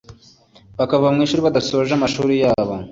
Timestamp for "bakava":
0.77-1.07